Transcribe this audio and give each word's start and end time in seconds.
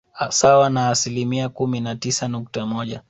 sawa 0.29 0.69
na 0.69 0.89
asilimia 0.89 1.49
kumi 1.49 1.79
na 1.79 1.95
tisa 1.95 2.27
nukta 2.27 2.65
moja 2.65 2.99